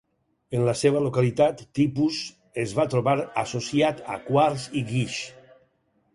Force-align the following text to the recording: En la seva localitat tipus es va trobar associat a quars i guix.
En 0.59 0.63
la 0.67 0.73
seva 0.77 1.01
localitat 1.07 1.61
tipus 1.79 2.17
es 2.65 2.73
va 2.81 2.87
trobar 2.95 3.15
associat 3.43 4.03
a 4.17 4.19
quars 4.31 4.67
i 4.83 4.85
guix. 4.91 5.21